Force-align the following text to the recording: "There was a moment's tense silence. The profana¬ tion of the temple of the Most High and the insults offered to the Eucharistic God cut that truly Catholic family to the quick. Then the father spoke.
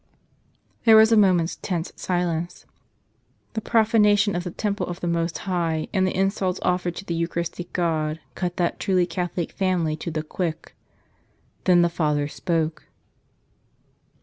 "There 0.85 0.95
was 0.97 1.11
a 1.11 1.15
moment's 1.15 1.57
tense 1.57 1.91
silence. 1.95 2.65
The 3.53 3.61
profana¬ 3.61 4.17
tion 4.17 4.35
of 4.35 4.43
the 4.43 4.49
temple 4.49 4.87
of 4.87 4.99
the 4.99 5.05
Most 5.05 5.37
High 5.45 5.89
and 5.93 6.07
the 6.07 6.17
insults 6.17 6.59
offered 6.63 6.95
to 6.95 7.05
the 7.05 7.13
Eucharistic 7.13 7.71
God 7.71 8.19
cut 8.33 8.57
that 8.57 8.79
truly 8.79 9.05
Catholic 9.05 9.51
family 9.51 9.95
to 9.97 10.09
the 10.09 10.23
quick. 10.23 10.75
Then 11.65 11.83
the 11.83 11.87
father 11.87 12.27
spoke. 12.27 12.87